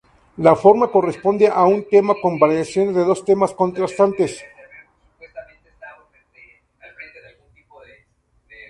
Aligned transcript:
La 0.45 0.53
forma 0.61 0.87
corresponde 0.95 1.45
a 1.47 1.63
un 1.65 1.83
tema 1.87 2.15
con 2.19 2.39
variaciones 2.39 2.95
de 2.95 3.03
dos 3.03 3.23
temas 3.23 3.53
contrastantes. 3.53 4.43